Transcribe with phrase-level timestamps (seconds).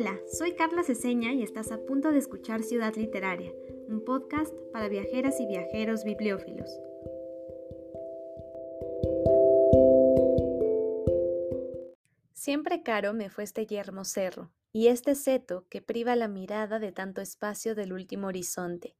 [0.00, 3.52] Hola, soy Carla Ceseña y estás a punto de escuchar Ciudad Literaria,
[3.88, 6.70] un podcast para viajeras y viajeros bibliófilos.
[12.32, 16.92] Siempre caro me fue este yermo cerro y este seto que priva la mirada de
[16.92, 18.94] tanto espacio del último horizonte.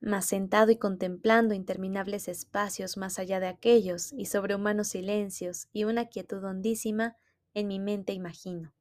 [0.00, 6.06] Mas sentado y contemplando interminables espacios más allá de aquellos y sobrehumanos silencios y una
[6.06, 7.18] quietud hondísima,
[7.52, 8.72] en mi mente imagino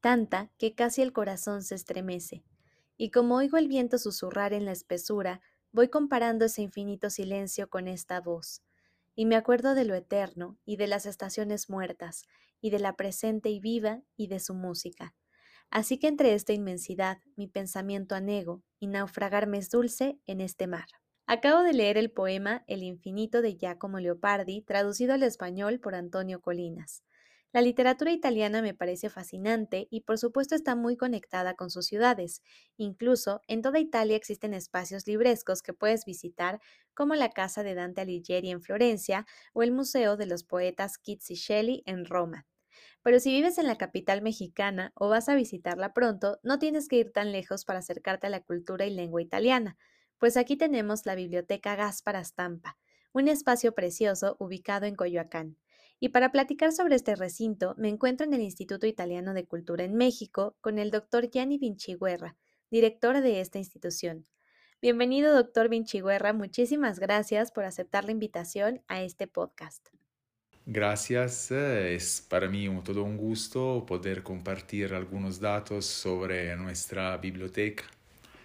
[0.00, 2.44] tanta que casi el corazón se estremece,
[2.96, 5.40] y como oigo el viento susurrar en la espesura,
[5.72, 8.62] voy comparando ese infinito silencio con esta voz,
[9.14, 12.24] y me acuerdo de lo eterno, y de las estaciones muertas,
[12.60, 15.14] y de la presente y viva, y de su música.
[15.70, 20.86] Así que entre esta inmensidad mi pensamiento anego, y naufragarme es dulce en este mar.
[21.26, 26.40] Acabo de leer el poema El infinito de Giacomo Leopardi, traducido al español por Antonio
[26.40, 27.02] Colinas.
[27.52, 32.42] La literatura italiana me parece fascinante y por supuesto está muy conectada con sus ciudades.
[32.76, 36.60] Incluso en toda Italia existen espacios librescos que puedes visitar,
[36.94, 41.30] como la casa de Dante Alighieri en Florencia o el Museo de los Poetas Keats
[41.30, 42.46] y Shelley en Roma.
[43.02, 46.96] Pero si vives en la capital mexicana o vas a visitarla pronto, no tienes que
[46.96, 49.78] ir tan lejos para acercarte a la cultura y lengua italiana,
[50.18, 52.78] pues aquí tenemos la Biblioteca Gaspara Stampa,
[53.12, 55.56] un espacio precioso ubicado en Coyoacán.
[56.00, 59.94] Y para platicar sobre este recinto, me encuentro en el Instituto Italiano de Cultura en
[59.94, 62.36] México con el doctor Gianni Vinciguerra,
[62.70, 64.24] director de esta institución.
[64.80, 66.32] Bienvenido, doctor Vinciguerra.
[66.32, 69.88] Muchísimas gracias por aceptar la invitación a este podcast.
[70.66, 77.84] Gracias, eh, es para mí todo un gusto poder compartir algunos datos sobre nuestra biblioteca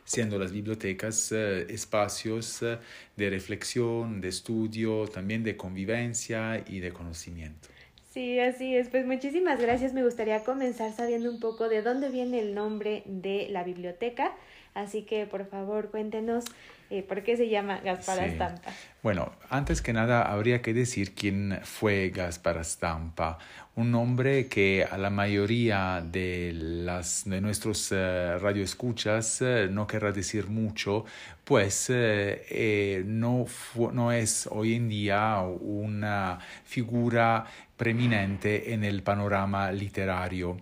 [0.06, 2.78] siendo las bibliotecas eh, espacios eh,
[3.16, 7.70] de reflexión, de estudio, también de convivencia y de conocimiento.
[8.14, 8.90] Sí, así es.
[8.90, 9.94] Pues muchísimas gracias.
[9.94, 14.36] Me gustaría comenzar sabiendo un poco de dónde viene el nombre de la biblioteca.
[14.74, 16.46] Así que por favor cuéntenos
[16.90, 18.72] eh, por qué se llama Gaspar Stampa.
[19.02, 23.38] Bueno, antes que nada habría que decir quién fue Gaspar Stampa,
[23.76, 30.12] un nombre que a la mayoría de, las, de nuestros uh, radioescuchas uh, no querrá
[30.12, 31.06] decir mucho,
[31.44, 33.46] pues no,
[33.92, 37.46] no es hoy en día una figura
[37.76, 40.58] preeminente en el panorama literario.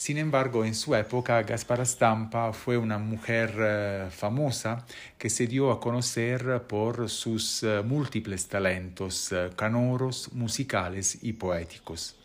[0.00, 4.86] Sin embargo, en su época, Gaspara Stampa fue una mujer eh, famosa
[5.18, 12.16] que se dio a conocer por sus eh, múltiples talentos eh, canoros, musicales y poéticos.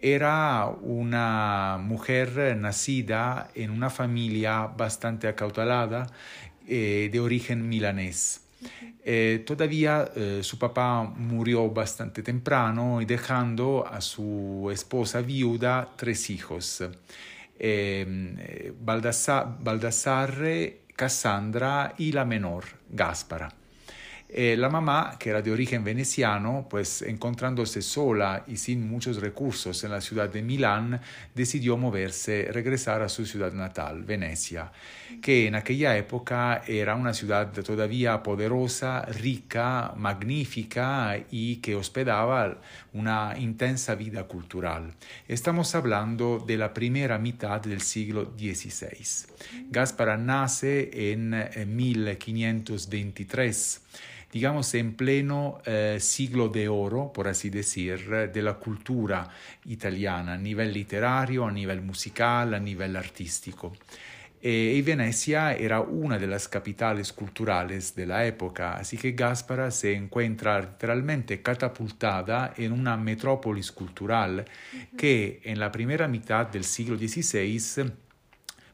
[0.00, 6.06] Era una mujer nacida en una familia bastante acautalada
[6.64, 8.42] de origen milanés.
[9.02, 16.30] Eh, todavía eh, su papá murió bastante temprano y dejando a su esposa viuda tres
[16.30, 16.84] hijos,
[17.58, 23.59] eh, Baldassarre, Cassandra y la menor, Gaspara.
[24.32, 29.82] Eh, la mamá, que era de origen veneciano, pues encontrándose sola y sin muchos recursos
[29.82, 31.00] en la ciudad de Milán,
[31.34, 34.70] decidió moverse, regresar a su ciudad natal, Venecia,
[35.20, 42.58] que en aquella época era una ciudad todavía poderosa, rica, magnífica y que hospedaba
[42.92, 44.94] una intensa vida cultural.
[45.26, 49.26] Estamos hablando de la primera mitad del siglo XVI.
[49.70, 51.34] Gaspara nace en
[51.76, 53.80] 1523
[54.32, 59.28] digamos, en pleno eh, siglo de oro, por así decir, de la cultura
[59.66, 63.72] italiana a nivel literario, a nivel musical, a nivel artístico.
[64.42, 69.92] Y Venecia era una de las capitales culturales de la época, así que Gaspara se
[69.92, 74.46] encuentra literalmente catapultada en una metrópolis cultural
[74.96, 77.92] que en la primera mitad del siglo XVI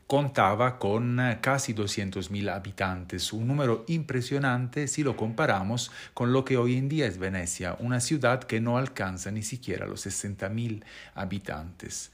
[0.06, 6.76] contaba con casi 200.000 habitantes, un número impresionante si lo comparamos con lo que hoy
[6.76, 10.84] en día es Venecia, una ciudad que no alcanza ni siquiera los 60.000
[11.14, 12.12] habitantes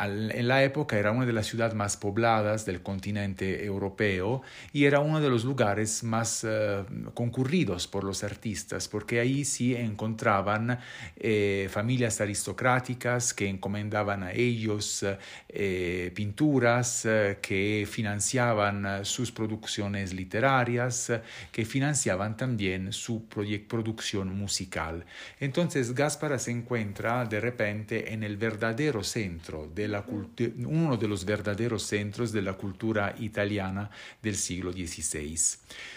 [0.00, 4.42] en la época era una de las ciudades más pobladas del continente europeo
[4.72, 6.84] y era uno de los lugares más eh,
[7.14, 10.78] concurridos por los artistas, porque ahí sí encontraban
[11.16, 15.04] eh, familias aristocráticas que encomendaban a ellos
[15.48, 17.06] eh, pinturas,
[17.42, 21.12] que financiaban sus producciones literarias,
[21.50, 25.04] que financiaban también su producción musical.
[25.40, 29.68] Entonces Gaspara se encuentra de repente en el verdadero centro
[30.66, 33.90] uno de los verdaderos centros de la cultura italiana
[34.22, 35.38] del siglo XVI.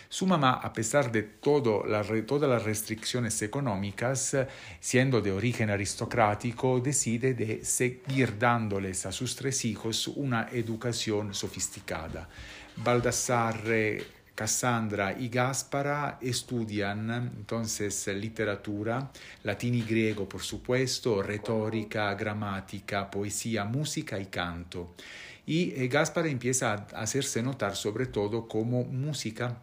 [0.09, 4.35] Su mamá, a pesar de todo la, todas las restricciones económicas,
[4.79, 12.27] siendo de origen aristocrático, decide de seguir dándoles a sus tres hijos una educación sofisticada.
[12.77, 19.11] Baldassarre, Cassandra y Gaspara estudian entonces literatura,
[19.43, 24.95] latín y griego por supuesto, retórica, gramática, poesía, música y canto.
[25.45, 29.57] Y eh, Gaspara empieza a hacerse notar sobre todo como música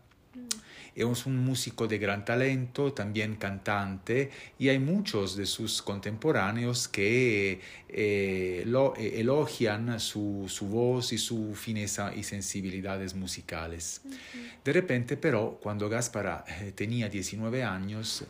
[0.99, 7.61] es un músico de gran talento, también cantante, y hay muchos de sus contemporáneos que
[7.89, 14.01] eh, lo, eh, elogian su, su, voz y su fineza y sensibilidades musicales.
[14.65, 18.25] De repente, pero, cuando Gaspara eh, tenía 19 años,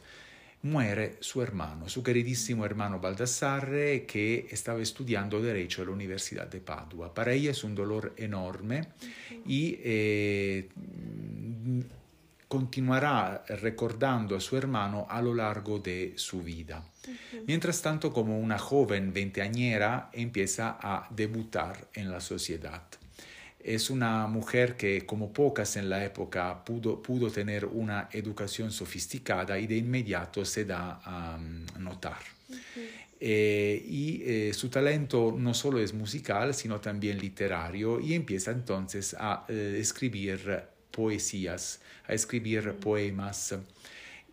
[0.63, 6.61] muere su hermano, su queridísimo hermano Baldassarre, que estaba estudiando Derecho en la Universidad de
[6.61, 7.15] Padua.
[7.15, 8.89] Para ella es un dolor enorme
[9.47, 10.69] y eh,
[12.69, 16.85] continuará recordando a su hermano a lo largo de su vida.
[17.47, 22.83] Mientras tanto, como una joven veinteañera, empieza a debutar en la sociedad.
[23.59, 29.59] Es una mujer que, como pocas en la época, pudo, pudo tener una educación sofisticada
[29.59, 31.39] y de inmediato se da a
[31.79, 32.21] notar.
[33.19, 39.17] Eh, y eh, su talento no solo es musical, sino también literario y empieza entonces
[39.19, 43.55] a eh, escribir poesías, a escribir poemas.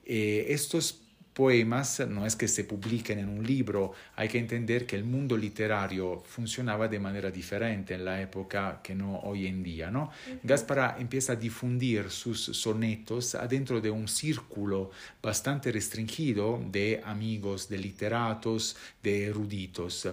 [0.04, 1.05] Eh, estos
[1.36, 5.36] poemas no es que se publiquen en un libro, hay que entender que el mundo
[5.36, 9.92] literario funcionaba de manera diferente en la época que no hoy en día.
[9.92, 10.12] ¿no?
[10.44, 14.92] Gaspara empieza a difundir sus sonetos adentro de un círculo
[15.22, 20.08] bastante restringido de amigos, de literatos, de eruditos.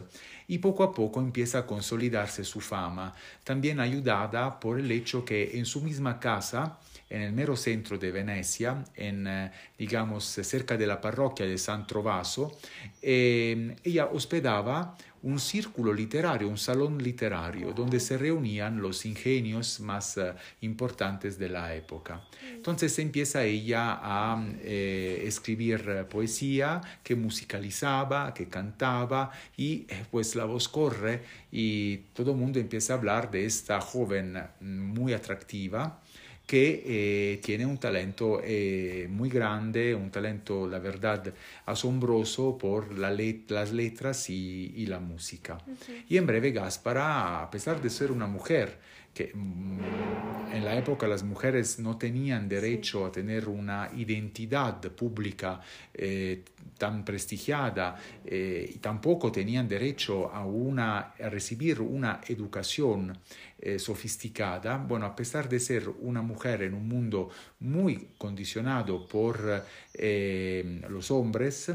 [0.48, 3.14] Y poco a poco empieza a consolidarse su fama,
[3.44, 6.80] también ayudada por el hecho que en su misma casa,
[7.12, 11.86] en el mero centro de Venecia, en, eh, digamos, cerca de la parroquia de San
[11.86, 12.58] Trovaso,
[13.02, 20.16] eh, ella hospedaba un círculo literario, un salón literario, donde se reunían los ingenios más
[20.16, 22.22] uh, importantes de la época.
[22.52, 30.44] Entonces empieza ella a eh, escribir poesía que musicalizaba, que cantaba y eh, pues la
[30.44, 31.22] voz corre
[31.52, 36.00] y todo el mundo empieza a hablar de esta joven muy atractiva
[36.46, 41.32] que eh, tiene un talento eh, muy grande, un talento, la verdad,
[41.66, 45.58] asombroso por la let las letras y, y la música.
[45.66, 46.04] Uh -huh.
[46.08, 48.78] Y en breve Gaspara, a pesar de ser una mujer,
[49.14, 55.60] que mm, en la época las mujeres no tenían derecho a tener una identidad pública
[55.92, 56.42] eh,
[56.78, 63.16] tan prestigiada eh, y tampoco tenían derecho a, una, a recibir una educación
[63.64, 67.30] eh, sofisticada, bueno, a pesar de ser una mujer en un mundo
[67.60, 69.64] muy condicionado por
[69.94, 71.72] eh, los hombres,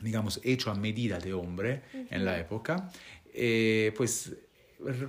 [0.00, 2.06] digamos, hecho a medida de hombre uh -huh.
[2.10, 2.88] en la época,
[3.34, 4.32] eh, pues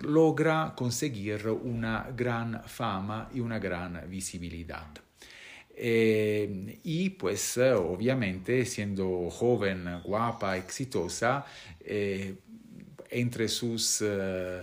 [0.02, 4.88] logra conseguir una gran fama y una gran visibilidad.
[5.82, 11.46] Eh, y pues obviamente siendo joven, guapa, exitosa,
[11.80, 12.36] eh,
[13.10, 14.62] entre sus, eh,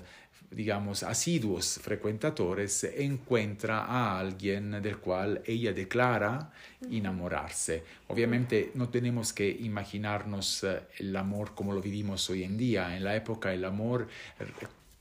[0.50, 6.50] digamos, asiduos frecuentadores encuentra a alguien del cual ella declara
[6.90, 7.84] enamorarse.
[8.08, 10.66] Obviamente no tenemos que imaginarnos
[10.98, 12.96] el amor como lo vivimos hoy en día.
[12.96, 14.08] En la época el amor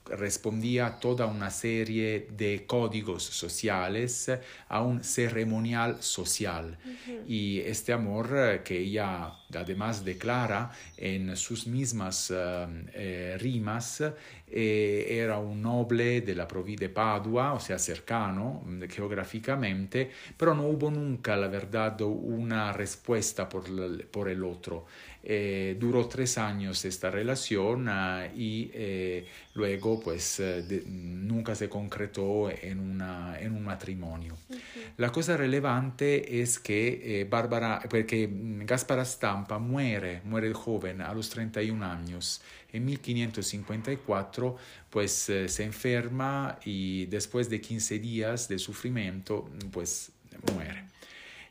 [0.05, 4.31] respondía a toda una serie de códigos sociales,
[4.67, 6.77] a un ceremonial social.
[6.85, 7.23] Uh -huh.
[7.27, 14.03] Y este amor que ella además declara en sus mismas uh, eh, rimas,
[14.47, 20.63] eh, era un noble de la provincia de Padua, o sea, cercano geográficamente, pero no
[20.67, 23.63] hubo nunca, la verdad, una respuesta por,
[24.07, 24.85] por el otro.
[25.27, 31.67] Eh, duró tres años esta relación uh, y eh, luego pues eh, de, nunca se
[31.67, 34.37] concretó en, una, en un matrimonio.
[34.47, 34.59] Uh -huh.
[34.97, 38.29] La cosa relevante es que Bárbara, porque
[38.65, 42.41] Gaspara Stampa muere, muere joven a los 31 años.
[42.71, 44.57] En 1554
[44.91, 50.11] pues se enferma y después de 15 días de sufrimiento pues
[50.53, 50.94] muere.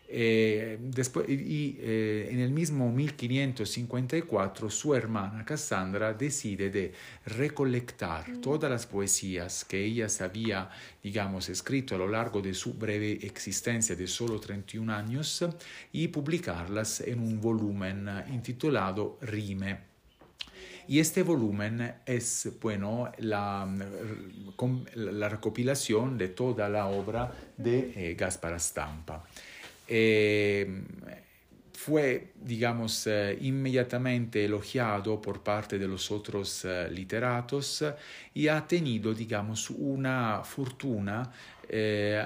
[0.06, 6.92] Eh, después, y eh, en el mismo 1554 su hermana Cassandra decide de
[7.24, 8.40] recolectar mm.
[8.42, 10.68] todas las poesías que ella había,
[11.02, 15.44] digamos, escrito a lo largo de su breve existencia de solo 31 años
[15.90, 19.78] y publicarlas en un volumen intitulado Rime
[20.86, 23.66] Y este volumen es, bueno, la,
[24.94, 29.24] la recopilación de toda la obra de eh, Gaspar Stampa.
[29.86, 30.66] Eh,
[31.84, 37.84] fue, digamos, eh, inmediatamente elogiado por parte de los otros literatos
[38.32, 41.30] y ha tenido, digamos, una fortuna
[41.68, 42.22] eh,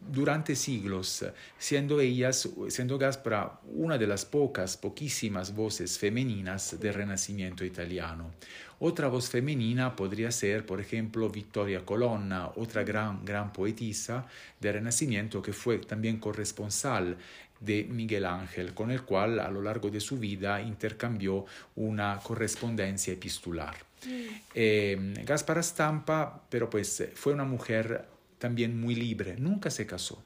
[0.00, 1.24] durante siglos,
[1.58, 8.32] siendo ellas, siendo Gaspra una de las pocas, poquísimas voces femeninas del Renacimiento italiano.
[8.78, 14.26] Otra voz femenina podría ser, por ejemplo, Victoria Colonna, otra gran, gran poetisa
[14.60, 17.16] del Renacimiento que fue también corresponsal
[17.60, 21.44] de Miguel Ángel, con el cual a lo largo de su vida intercambió
[21.76, 23.76] una correspondencia epistolar.
[24.04, 24.10] Mm.
[24.54, 28.06] Eh, Gaspara Stampa, pero pues fue una mujer
[28.38, 30.22] también muy libre, nunca se casó.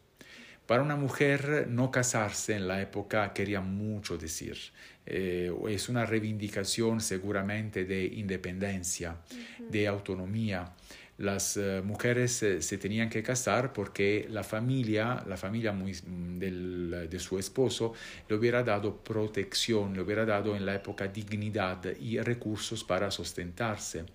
[0.66, 4.56] Para una mujer no casarse en la época quería mucho decir.
[5.04, 9.16] Eh, es una reivindicación seguramente de independencia,
[9.58, 10.72] de autonomía
[11.20, 17.18] las eh, mujeres eh, se tenían que casar porque la familia, la familia mm, de
[17.18, 17.92] su esposo,
[18.26, 24.06] le hubiera dado protección, le hubiera dado en la época dignidad y recursos para sustentarse.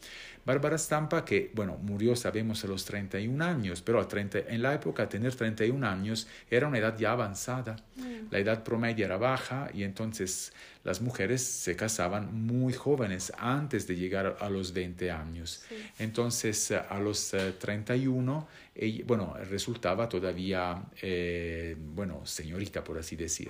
[0.45, 5.33] Bárbara Stampa, que, bueno, murió, sabemos, a los 31 años, pero en la época tener
[5.33, 7.75] 31 años era una edad ya avanzada.
[7.95, 8.31] Mm.
[8.31, 10.53] La edad promedio era baja y entonces
[10.85, 15.63] las mujeres se casaban muy jóvenes antes de llegar a los 20 años.
[15.97, 23.49] Entonces, a los 31, eh, bueno, resultaba todavía, eh, bueno, señorita, por así decir.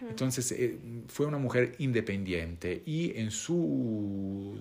[0.00, 4.58] Entonces, eh, fue una mujer independiente y en su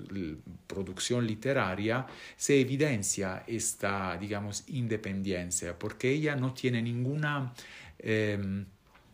[0.68, 7.54] producción literaria se evidencia esta, digamos, independencia, porque ella no tiene ninguna
[8.00, 8.66] em,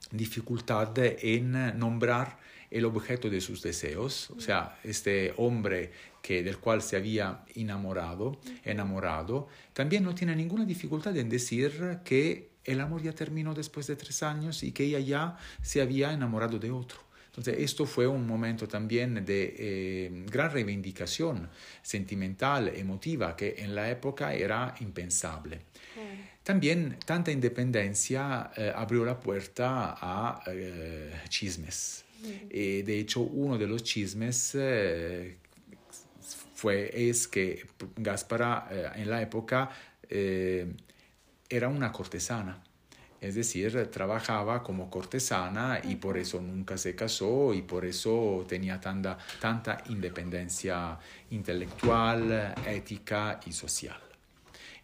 [0.10, 6.82] dificultad en nombrar el objeto de sus deseos, o sea, este hombre que, del cual
[6.82, 13.14] se había enamorado, enamorado, también no tiene ninguna dificultad en decir que el amor ya
[13.14, 17.08] terminó después de tres años y que ella ya se había enamorado de otro.
[17.38, 21.48] Entonces, esto fue un momento también de eh, gran reivindicación
[21.84, 25.62] sentimental, emotiva, que en la época era impensable.
[26.42, 32.07] También tanta independencia eh, abrió la puerta a eh, chismes.
[32.50, 35.38] Eh, de hecho, uno de los chismes eh,
[36.54, 39.70] fue, es que Gaspara eh, en la época
[41.50, 42.64] era una cortesana.
[43.20, 48.80] Es decir, trabajaba como cortesana y por eso nunca se casó y por eso tenía
[48.80, 50.98] tanta, tanta independencia
[51.32, 54.07] intelectual, ética y social.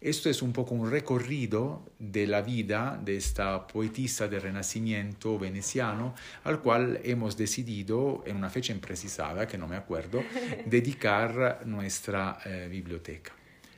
[0.04, 6.14] Esto es un poco un recorrido de la vida de esta poetisa del Renacimiento veneciano,
[6.44, 10.22] al cual hemos decidido, en una fecha imprecisada, que no me acuerdo,
[10.66, 13.32] dedicar nuestra eh, biblioteca.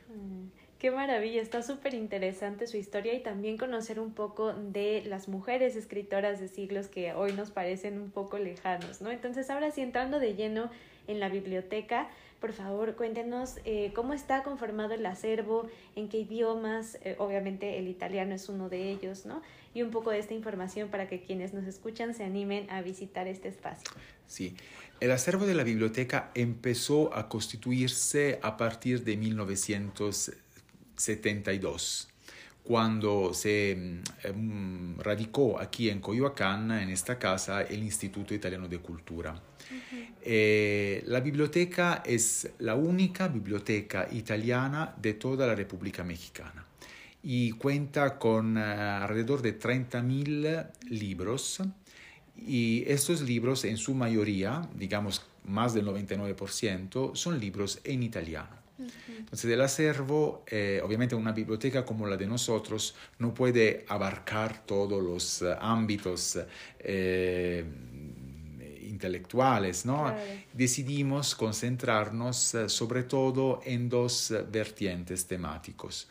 [0.09, 5.29] Mm, qué maravilla, está súper interesante su historia y también conocer un poco de las
[5.29, 9.11] mujeres escritoras de siglos que hoy nos parecen un poco lejanos, ¿no?
[9.11, 10.71] Entonces, ahora sí, entrando de lleno
[11.07, 16.97] en la biblioteca, por favor, cuéntenos eh, cómo está conformado el acervo, en qué idiomas,
[17.01, 19.41] eh, obviamente el italiano es uno de ellos, ¿no?
[19.73, 23.27] Y un poco de esta información para que quienes nos escuchan se animen a visitar
[23.27, 23.89] este espacio.
[24.27, 24.55] Sí,
[24.99, 32.09] el acervo de la biblioteca empezó a constituirse a partir de 1972
[32.67, 34.01] cuando se
[34.35, 39.41] mm, radicó aquí en Coyoacán, en esta casa, el Instituto Italiano de Cultura.
[40.21, 46.65] Eh, la biblioteca es la única biblioteca italiana de toda la República Mexicana
[47.23, 51.61] y cuenta con eh, alrededor de 30.000 libros
[52.35, 58.57] y estos libros en su mayoría, digamos más del 99%, son libros en italiano.
[59.07, 65.01] Entonces el acervo, eh, obviamente una biblioteca como la de nosotros, no puede abarcar todos
[65.01, 66.37] los ámbitos
[68.97, 70.13] intelectuales, ¿no?
[70.53, 76.07] Decidimos concentrarnos eh, sobre todo en dos eh, vertientes temáticos,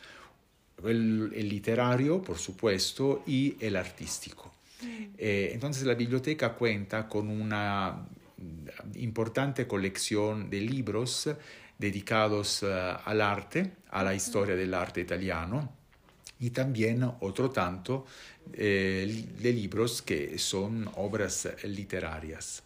[0.83, 4.53] el, literario, por supuesto, y el artístico.
[4.81, 4.87] Mm.
[5.17, 11.29] Eh, entonces la biblioteca cuenta con una mm, importante colección de libros
[11.77, 15.69] dedicados al arte, a la historia del arte italiano,
[16.39, 18.05] y también otro tanto
[18.45, 22.63] de libros que son obras literarias.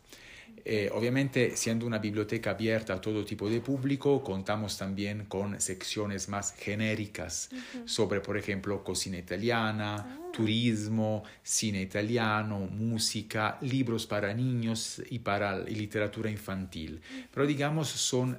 [0.64, 6.30] Eh, obviamente, siendo una biblioteca abierta a todo tipo de público, contamos también con secciones
[6.30, 7.50] más genéricas
[7.86, 10.32] sobre, por ejemplo, cocina italiana, ah.
[10.32, 17.02] turismo, cine italiano, música, libros para niños y para literatura infantil.
[17.34, 18.38] Pero digamos, son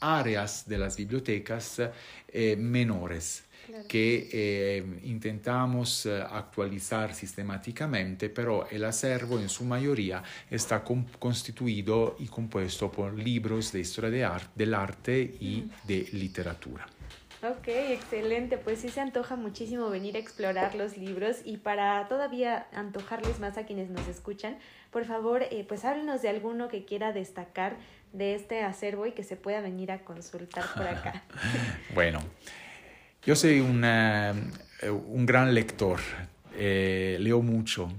[0.00, 1.80] áreas de las bibliotecas
[2.28, 3.44] eh, menores
[3.88, 10.82] que eh, intentamos eh, actualizar sistemáticamente, pero el acervo en su mayoría está
[11.18, 14.22] constituido y compuesto por libros de historia de
[14.54, 16.86] del arte y de literatura.
[17.42, 18.56] Ok, excelente.
[18.56, 23.58] Pues sí se antoja muchísimo venir a explorar los libros y para todavía antojarles más
[23.58, 24.58] a quienes nos escuchan,
[24.92, 27.76] por favor, eh, pues háblenos de alguno que quiera destacar
[28.12, 31.24] de este acervo y que se pueda venir a consultar por acá.
[31.94, 32.20] bueno,
[33.24, 36.00] yo soy eh, un gran lector,
[36.56, 37.92] eh, leo mucho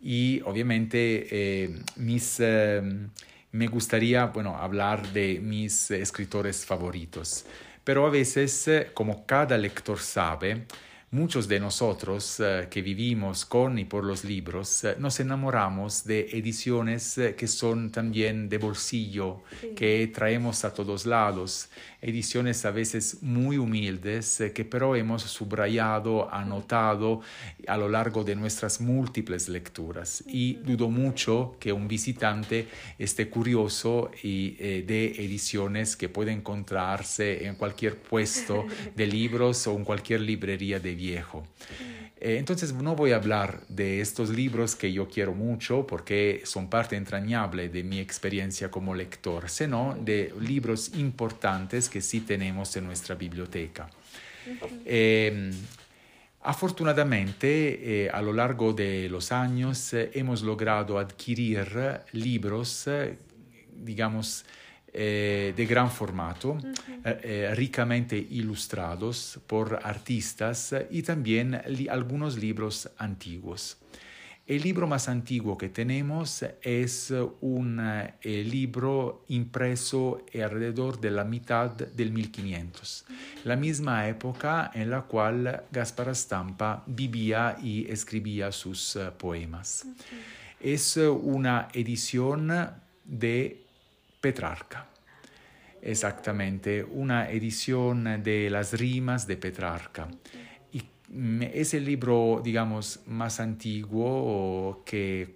[0.00, 7.44] y obviamente eh, mis, me gustaría bueno, hablar de mis escritores favoritos,
[7.82, 10.66] pero a veces, como cada lector sabe,
[11.10, 12.36] Muchos de nosotros
[12.68, 18.58] que vivimos con y por los libros nos enamoramos de ediciones que son también de
[18.58, 19.42] bolsillo,
[19.74, 21.70] que traemos a todos lados,
[22.00, 27.20] ediciones a veces muy humildes que pero hemos subrayado, anotado
[27.66, 30.22] a lo largo de nuestras múltiples lecturas.
[30.26, 37.54] Y dudo mucho que un visitante esté curioso y, de ediciones que puede encontrarse en
[37.56, 41.46] cualquier puesto de libros o en cualquier librería de viejo.
[42.20, 46.68] Eh, entonces no voy a hablar de estos libros que yo quiero mucho porque son
[46.68, 52.86] parte entrañable de mi experiencia como lector, sino de libros importantes que sí tenemos en
[52.86, 53.88] nuestra biblioteca.
[54.84, 55.52] Em,
[56.42, 61.68] afortunadamente, eh, a lo largo de los años eh, hemos logrado adquirir
[62.12, 62.88] libros,
[63.76, 64.44] digamos,
[65.00, 66.58] eh, de gran formato,
[67.04, 71.54] eh, eh, ricamente ilustrados por artistas y también
[71.88, 73.78] algunos libros antiguos.
[74.44, 77.80] El libro más antiguo que tenemos es un
[78.24, 83.04] libro impreso alrededor de la mitad del 1500,
[83.44, 89.86] la misma época en la cual Gaspar Stampa vivía y escribía sus poemas.
[90.58, 92.50] Es una edición
[93.04, 93.67] de
[94.20, 94.88] Petrarca.
[95.80, 100.08] Exactamente, una edición de las rimas de Petrarca.
[100.72, 100.82] Y
[101.52, 105.34] es el libro, digamos, más antiguo que,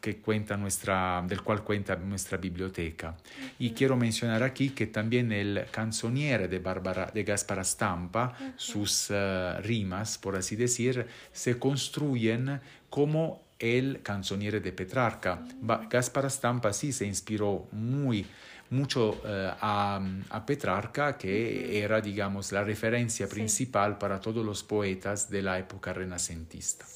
[0.00, 3.16] que cuenta nuestra, del cual cuenta nuestra biblioteca.
[3.58, 9.54] Y quiero mencionar aquí que también el canzoniere de, Barbara, de Gaspara Stampa, sus eh,
[9.60, 15.44] rimas, por así decir, se construyen como el canzoniere de Petrarca.
[15.88, 18.26] Gaspar Stampa sí se inspiró muy
[18.70, 20.00] mucho eh, a,
[20.46, 26.86] Petrarca, que era, digamos, la referencia principal para todos los poetas de la época renacentista.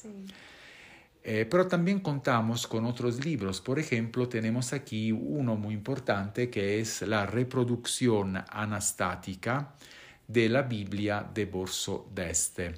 [1.23, 3.59] Eh, pero también contamos con otros libros.
[3.59, 9.73] Por ejemplo, tenemos aquí uno muy importante que es la reproducción anastática
[10.27, 12.73] de la Biblia de Borso d'Este.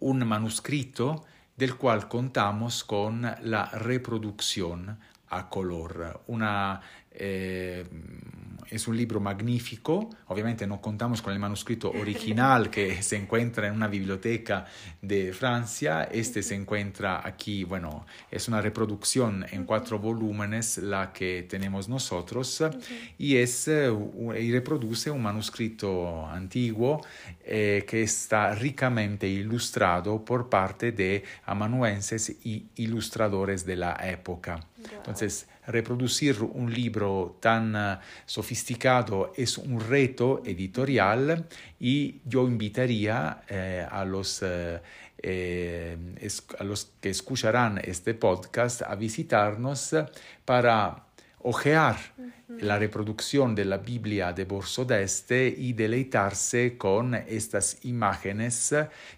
[0.00, 1.26] Un manuscrito
[1.58, 4.98] del cual contamos con la reproducción
[5.30, 7.84] a color, una eh,
[8.70, 13.74] es un libro magnífico, obviamente no contamos con el manuscrito original que se encuentra en
[13.74, 14.66] una biblioteca
[15.00, 21.46] de Francia, este se encuentra aquí, bueno, es una reproducción en cuatro volúmenes la que
[21.48, 22.62] tenemos nosotros
[23.18, 23.90] y, es, eh,
[24.38, 27.04] y reproduce un manuscrito antiguo
[27.44, 34.60] eh, que está ricamente ilustrado por parte de amanuenses y ilustradores de la época.
[34.92, 41.46] Entonces, reproducir un libro tan uh, sofisticado es un reto editorial
[41.78, 44.42] y yo invitaría eh, a los...
[44.42, 44.80] Eh,
[45.20, 45.96] eh,
[46.60, 49.96] a los que escucharán este podcast a visitarnos
[50.44, 51.06] para
[51.40, 51.96] ojear
[52.60, 58.72] la reproducción de la Biblia de Borso d'Este y deleitarse con estas imágenes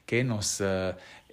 [0.06, 0.62] que nos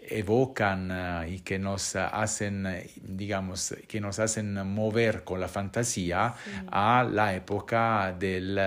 [0.10, 2.68] evocan eh, y que nos hacen,
[3.02, 6.36] digamos, que nos hacen mover con la fantasía
[6.72, 8.60] a la época del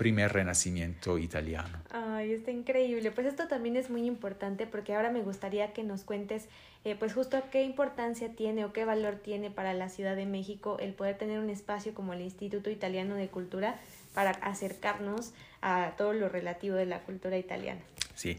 [0.00, 1.78] primer renacimiento italiano.
[1.90, 3.10] Ay, está increíble.
[3.10, 6.48] Pues esto también es muy importante porque ahora me gustaría que nos cuentes,
[6.84, 10.78] eh, pues justo qué importancia tiene o qué valor tiene para la Ciudad de México
[10.80, 13.78] el poder tener un espacio como el Instituto Italiano de Cultura
[14.14, 17.82] para acercarnos a todo lo relativo de la cultura italiana.
[18.14, 18.38] Sí,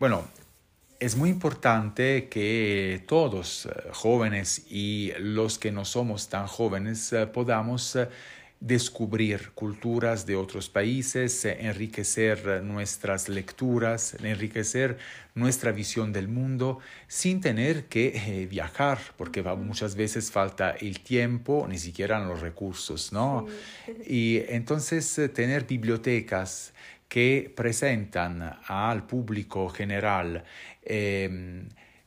[0.00, 0.24] bueno,
[0.98, 7.26] es muy importante que todos, eh, jóvenes y los que no somos tan jóvenes, eh,
[7.26, 8.08] podamos eh,
[8.58, 14.96] descubrir culturas de otros países, enriquecer nuestras lecturas, enriquecer
[15.34, 21.76] nuestra visión del mundo sin tener que viajar, porque muchas veces falta el tiempo, ni
[21.76, 23.46] siquiera los recursos, ¿no?
[24.06, 26.72] Y entonces tener bibliotecas
[27.08, 30.44] que presentan al público general
[30.86, 31.66] eh,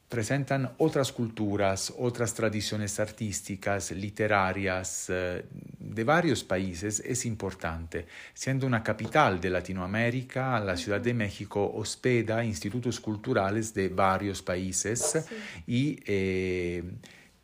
[0.09, 5.45] presentan otras culturas, otras tradiciones artísticas, literarias eh,
[5.77, 8.07] de varios países, es importante.
[8.33, 15.25] Siendo una capital de Latinoamérica, la Ciudad de México hospeda institutos culturales de varios países
[15.67, 16.83] y eh,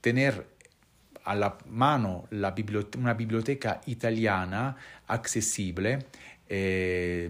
[0.02, 0.56] tener
[1.24, 2.56] a la mano la
[2.98, 4.76] una biblioteca italiana
[5.08, 6.00] accesible
[6.48, 7.30] eh,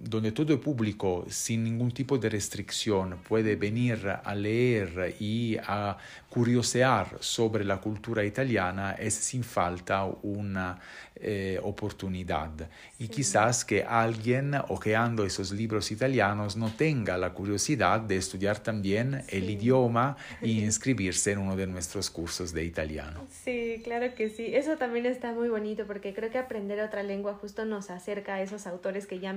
[0.00, 5.98] donde todo el público sin ningún tipo de restricción puede venir a leer y a
[6.30, 10.78] curiosear sobre la cultura italiana es sin falta una
[11.22, 12.48] eh, oportunidad.
[12.98, 19.22] Y quizás que alguien ojeando esos libros italianos no tenga la curiosidad de estudiar también
[19.28, 23.26] el idioma y inscribirse en uno de nuestros cursos de italiano.
[23.44, 24.54] Sí, claro que sí.
[24.54, 28.42] Eso también está muy bonito porque creo que aprender otra lengua justo nos acerca a
[28.42, 29.34] esos autores que ya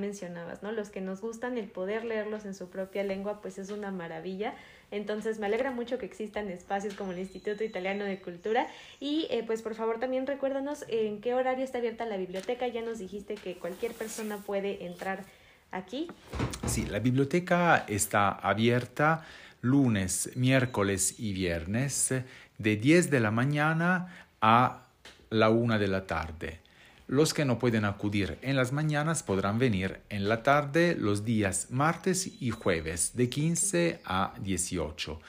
[0.61, 0.71] ¿no?
[0.71, 4.53] Los que nos gustan, el poder leerlos en su propia lengua, pues es una maravilla.
[4.91, 8.67] Entonces me alegra mucho que existan espacios como el Instituto Italiano de Cultura
[8.99, 12.67] y eh, pues por favor también recuérdanos en qué horario está abierta la biblioteca.
[12.67, 15.23] Ya nos dijiste que cualquier persona puede entrar
[15.71, 16.07] aquí.
[16.67, 19.25] Sí, la biblioteca está abierta
[19.61, 22.13] lunes, miércoles y viernes
[22.57, 24.83] de 10 de la mañana a
[25.29, 26.62] la 1 de la tarde.
[27.07, 31.67] Los que no pueden acudir en las mañanas podrán venir en la tarde los días
[31.69, 35.19] martes y jueves de 15 a 18.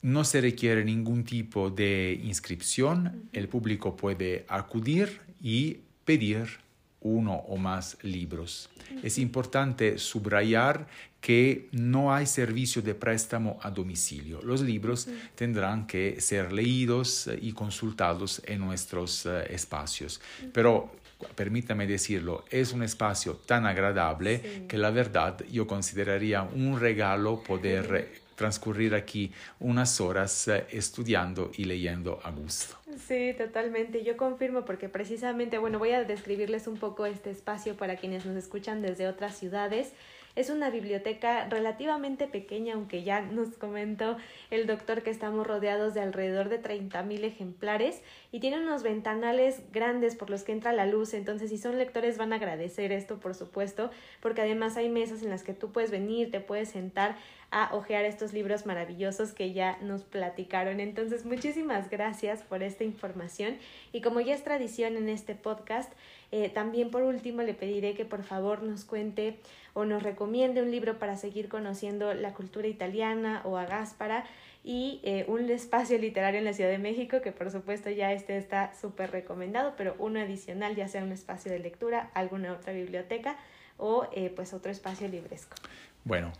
[0.00, 6.63] No se requiere ningún tipo de inscripción, el público puede acudir y pedir
[7.04, 8.68] uno o más libros.
[9.02, 10.86] Es importante subrayar
[11.20, 14.42] que no hay servicio de préstamo a domicilio.
[14.42, 20.20] Los libros tendrán que ser leídos y consultados en nuestros eh, espacios.
[20.52, 20.90] Pero
[21.34, 28.22] permítame decirlo, es un espacio tan agradable que la verdad yo consideraría un regalo poder
[28.34, 32.76] transcurrir aquí unas horas eh, estudiando y leyendo a gusto.
[33.06, 34.02] Sí, totalmente.
[34.02, 38.34] Yo confirmo porque precisamente, bueno, voy a describirles un poco este espacio para quienes nos
[38.36, 39.92] escuchan desde otras ciudades.
[40.36, 44.16] Es una biblioteca relativamente pequeña, aunque ya nos comentó
[44.50, 50.16] el doctor que estamos rodeados de alrededor de 30.000 ejemplares y tiene unos ventanales grandes
[50.16, 51.14] por los que entra la luz.
[51.14, 55.30] Entonces, si son lectores, van a agradecer esto, por supuesto, porque además hay mesas en
[55.30, 57.16] las que tú puedes venir, te puedes sentar
[57.52, 60.80] a hojear estos libros maravillosos que ya nos platicaron.
[60.80, 63.56] Entonces, muchísimas gracias por esta información.
[63.92, 65.92] Y como ya es tradición en este podcast,
[66.32, 69.38] eh, también por último le pediré que por favor nos cuente
[69.74, 74.24] o nos recomiende un libro para seguir conociendo la cultura italiana o a Gáspara
[74.62, 78.38] y eh, un espacio literario en la Ciudad de México, que por supuesto ya este
[78.38, 83.36] está súper recomendado, pero uno adicional, ya sea un espacio de lectura, alguna otra biblioteca
[83.76, 85.56] o eh, pues otro espacio libresco.
[86.04, 86.32] Bueno,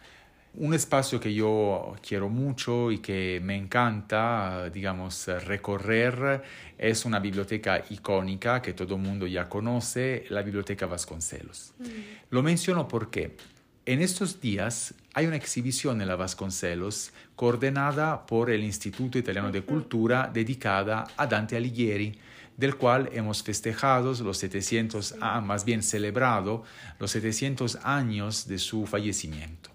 [0.57, 6.43] un espacio que yo quiero mucho y que me encanta, digamos, recorrer
[6.79, 11.75] es una biblioteca icónica que todo el mundo ya conoce, la Biblioteca Vasconcelos.
[11.79, 11.85] Mm.
[12.31, 13.37] Lo menciono porque
[13.85, 19.63] en estos días hay una exhibición en la Vasconcelos coordinada por el Instituto Italiano de
[19.63, 22.17] Cultura dedicada a Dante Alighieri,
[22.57, 26.63] del cual hemos festejado los 700, más bien celebrado
[27.01, 29.74] los 700 años de su fallecimiento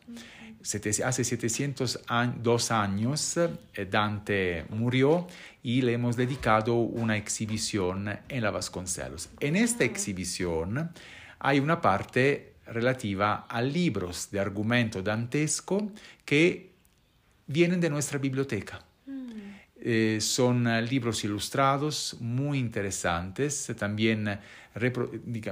[0.61, 5.27] hace 702 años eh, Dante murió
[5.63, 9.29] y le hemos dedicado una exhibición en la Vasconcelos.
[9.39, 10.91] En esta exhibición
[11.39, 15.91] hay una parte relativa a libros de argumento dantesco
[16.25, 16.71] que
[17.47, 18.81] vienen de nuestra biblioteca.
[19.05, 19.29] Mm.
[19.81, 24.39] Eh, son libros ilustrados muy interesantes, también,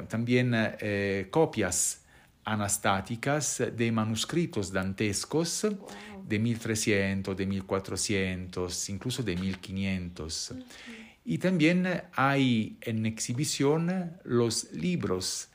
[0.10, 2.02] también eh, copias
[2.48, 5.68] anastáticas de manuscritos dantescos
[6.24, 10.54] de 1300, de 1400, incluso de 1500.
[11.26, 15.50] Y también hay en exhibición los libros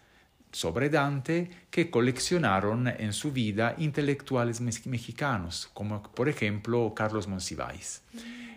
[0.52, 8.02] sobre Dante que coleccionaron en su vida intelectuales mexicanos, como por ejemplo Carlos Monsiváis.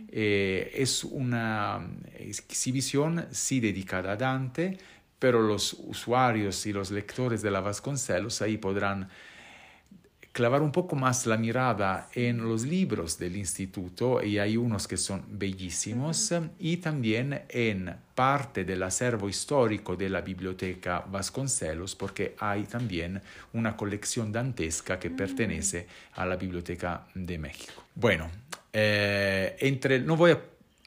[0.10, 4.78] Eh, es una exhibición sí dedicada a Dante,
[5.20, 9.10] pero los usuarios y los lectores de la Vasconcelos ahí podrán
[10.36, 14.98] clavar un poco más la mirada en los libros del instituto, y hay unos que
[14.98, 22.64] son bellísimos, y también en parte del acervo histórico de la biblioteca Vasconcelos, porque hay
[22.64, 23.22] también
[23.54, 25.16] una colección dantesca que mm.
[25.16, 27.86] pertenece a la Biblioteca de México.
[27.96, 28.30] Bueno,
[28.74, 30.42] eh, entre, no voy a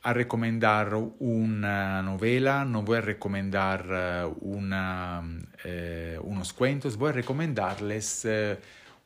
[0.05, 5.23] recomendar una novela, no voy a recomendar eh, una,
[5.65, 8.27] eh, unos cuentos, voy a recomendarles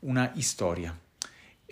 [0.03, 0.95] una historia.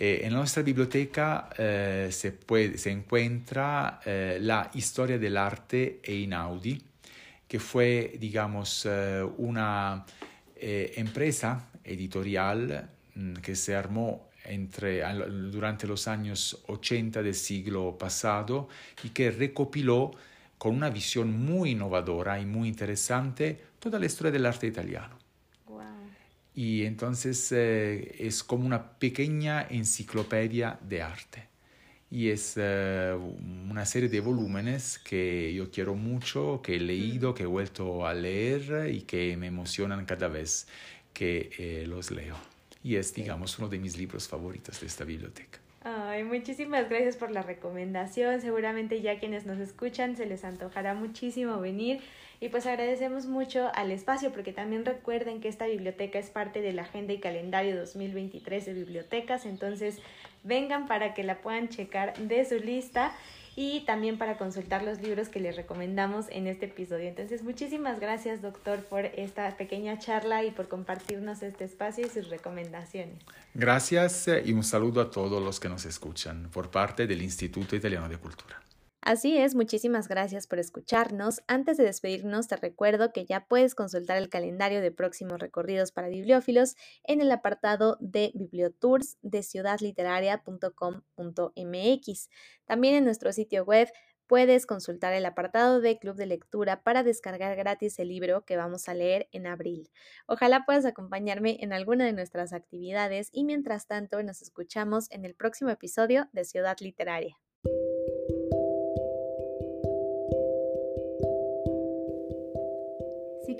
[0.03, 2.39] Eh, en nuestra biblioteca eh, se,
[2.75, 6.81] se, encuentra eh, la historia del arte Einaudi,
[7.47, 8.87] que fue, digamos,
[9.37, 10.03] una
[10.55, 15.03] empresa editorial mm, que se armó entre,
[15.51, 18.67] durante los años 80 del siglo pasado
[19.03, 20.11] y que recopiló
[20.57, 25.21] con una visión muy innovadora y muy interesante toda la historia del arte italiano
[26.53, 31.47] y entonces eh, es como una pequeña enciclopedia de arte.
[32.09, 33.17] Y es eh,
[33.69, 38.13] una serie de volúmenes que yo quiero mucho, que he leído, que he vuelto a
[38.13, 40.67] leer y que me emocionan cada vez
[41.13, 42.35] que eh, los leo.
[42.83, 45.59] Y es, digamos, uno de mis libros favoritos de esta biblioteca.
[45.83, 48.39] Ay, muchísimas gracias por la recomendación.
[48.41, 52.01] Seguramente ya quienes nos escuchan se les antojará muchísimo venir.
[52.39, 56.73] Y pues agradecemos mucho al espacio porque también recuerden que esta biblioteca es parte de
[56.73, 59.99] la agenda y calendario 2023 de bibliotecas, entonces
[60.43, 63.11] vengan para que la puedan checar de su lista
[63.55, 67.09] y también para consultar los libros que les recomendamos en este episodio.
[67.09, 72.29] Entonces, muchísimas gracias, doctor, por esta pequeña charla y por compartirnos este espacio y sus
[72.29, 73.15] recomendaciones.
[73.53, 77.75] Gracias eh, y un saludo a todos los que nos escuchan por parte del Instituto
[77.75, 78.61] Italiano de Cultura.
[79.03, 81.41] Así es, muchísimas gracias por escucharnos.
[81.47, 86.07] Antes de despedirnos, te recuerdo que ya puedes consultar el calendario de próximos recorridos para
[86.07, 92.29] bibliófilos en el apartado de Bibliotours de ciudadliteraria.com.mx.
[92.65, 93.91] También en nuestro sitio web
[94.27, 98.87] puedes consultar el apartado de Club de Lectura para descargar gratis el libro que vamos
[98.87, 99.89] a leer en abril.
[100.27, 105.33] Ojalá puedas acompañarme en alguna de nuestras actividades y mientras tanto nos escuchamos en el
[105.33, 107.39] próximo episodio de Ciudad Literaria.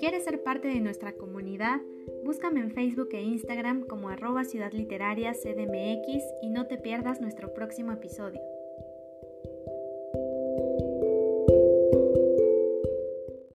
[0.02, 1.80] Quieres ser parte de nuestra comunidad,
[2.24, 7.54] búscame en Facebook e Instagram como arroba Ciudad Literaria CDMX y no te pierdas nuestro
[7.54, 8.40] próximo episodio.